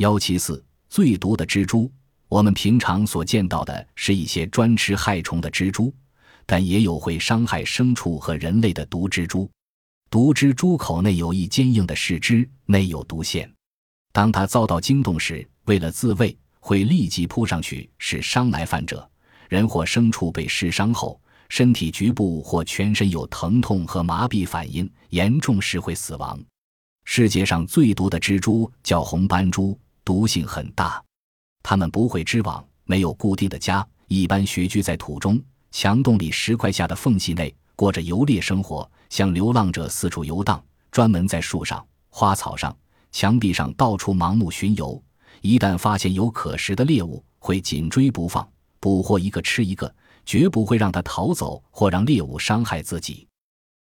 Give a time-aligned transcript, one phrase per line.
[0.00, 1.92] 幺七四最毒的蜘蛛，
[2.26, 5.92] 我们平常所见到的是一些专吃害虫的蜘蛛，
[6.46, 9.46] 但也有会伤害牲畜和人类的毒蜘蛛。
[10.08, 13.52] 毒蜘蛛口内有一坚硬的视肢，内有毒腺。
[14.10, 19.06] 当它遭到惊动时，为了自卫，会立即扑上去，使伤来犯者。
[19.50, 21.20] 人或牲畜被噬伤后，
[21.50, 26.42] 身体局部或全身有疼痛和麻痹反应，严重时会死亡。
[27.04, 29.78] 世界上最毒的蜘蛛叫红斑蛛，
[30.10, 31.00] 毒性很大。
[31.62, 40.60] 它们不会织网，没有固定的家，一般穴居在土中、墙洞里石块下的缝隙内，过着游猎生活，像流浪者四处游荡，
[40.90, 42.76] 专门在树上、花草上。
[43.12, 45.00] 墙壁上到处盲目巡游，
[45.42, 48.44] 一旦发现有可食的猎物，会紧追不放，
[48.80, 49.94] 捕获一个吃一个，
[50.26, 53.28] 绝不会让它逃走或让猎物伤害自己。